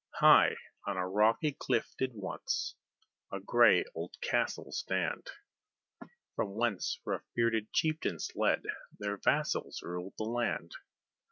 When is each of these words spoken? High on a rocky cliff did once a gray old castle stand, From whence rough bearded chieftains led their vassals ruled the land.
High 0.15 0.55
on 0.87 0.97
a 0.97 1.07
rocky 1.07 1.51
cliff 1.51 1.93
did 1.95 2.15
once 2.15 2.73
a 3.31 3.39
gray 3.39 3.85
old 3.93 4.19
castle 4.19 4.71
stand, 4.71 5.29
From 6.35 6.55
whence 6.55 6.99
rough 7.05 7.25
bearded 7.35 7.71
chieftains 7.71 8.31
led 8.33 8.63
their 8.97 9.17
vassals 9.17 9.83
ruled 9.83 10.15
the 10.17 10.23
land. 10.23 10.71